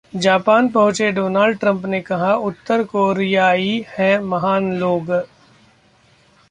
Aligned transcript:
Japan 0.13 0.67
पहुंचे 0.69 1.11
Donald 1.11 1.59
Trump 1.59 1.85
ने 1.85 1.99
कहा- 2.01 2.37
उत्तर 2.39 2.83
कोरियाई 2.83 3.85
हैं 3.89 4.19
महान 4.19 4.73
लोग 4.73 5.11